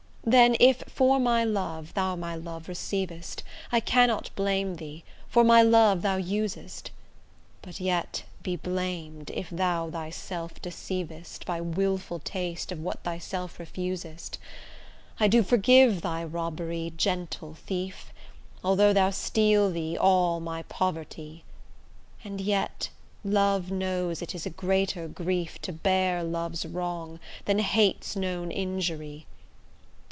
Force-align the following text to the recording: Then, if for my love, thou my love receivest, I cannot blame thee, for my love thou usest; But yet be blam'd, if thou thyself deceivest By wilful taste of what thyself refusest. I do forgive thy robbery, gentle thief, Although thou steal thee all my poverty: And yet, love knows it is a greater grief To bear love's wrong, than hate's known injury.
Then, 0.23 0.55
if 0.59 0.83
for 0.87 1.19
my 1.19 1.43
love, 1.43 1.95
thou 1.95 2.15
my 2.15 2.35
love 2.35 2.67
receivest, 2.67 3.41
I 3.71 3.79
cannot 3.79 4.29
blame 4.35 4.75
thee, 4.75 5.03
for 5.27 5.43
my 5.43 5.63
love 5.63 6.03
thou 6.03 6.17
usest; 6.17 6.91
But 7.63 7.79
yet 7.79 8.23
be 8.43 8.55
blam'd, 8.55 9.31
if 9.31 9.49
thou 9.49 9.89
thyself 9.89 10.61
deceivest 10.61 11.43
By 11.47 11.59
wilful 11.59 12.19
taste 12.19 12.71
of 12.71 12.79
what 12.81 13.01
thyself 13.01 13.57
refusest. 13.59 14.37
I 15.19 15.27
do 15.27 15.41
forgive 15.41 16.03
thy 16.03 16.23
robbery, 16.23 16.93
gentle 16.95 17.55
thief, 17.55 18.11
Although 18.63 18.93
thou 18.93 19.09
steal 19.09 19.71
thee 19.71 19.97
all 19.97 20.39
my 20.39 20.61
poverty: 20.63 21.43
And 22.23 22.39
yet, 22.39 22.89
love 23.23 23.71
knows 23.71 24.21
it 24.21 24.35
is 24.35 24.45
a 24.45 24.51
greater 24.51 25.07
grief 25.07 25.59
To 25.63 25.73
bear 25.73 26.23
love's 26.23 26.63
wrong, 26.63 27.19
than 27.45 27.57
hate's 27.57 28.15
known 28.15 28.51
injury. 28.51 29.25